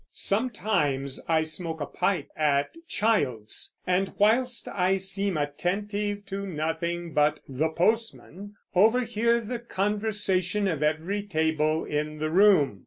Sometimes 0.13 1.23
I 1.29 1.43
smoke 1.43 1.79
a 1.79 1.85
pipe 1.85 2.29
at 2.35 2.71
Child's, 2.87 3.75
and, 3.85 4.11
whilst 4.17 4.67
I 4.67 4.97
seem 4.97 5.37
attentive 5.37 6.25
to 6.25 6.47
nothing 6.47 7.13
but 7.13 7.39
The 7.47 7.69
Postman, 7.69 8.55
overhear 8.73 9.39
the 9.41 9.59
conversation 9.59 10.67
of 10.67 10.81
every 10.81 11.21
table 11.21 11.85
in 11.85 12.17
the 12.17 12.31
room. 12.31 12.79